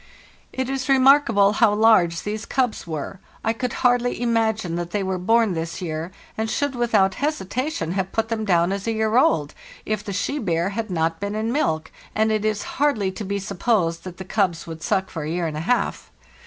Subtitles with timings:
[0.51, 3.19] "It is remarkable how large these cubs were.
[3.45, 8.11] I could hardly imagine that they were born this year, and should without hesitation have
[8.11, 9.53] put them down as a year old
[9.85, 13.37] if the she bear had not been in milk, and it is hardly to be
[13.37, 16.09] supposed that the cubs would suck for a year and a half.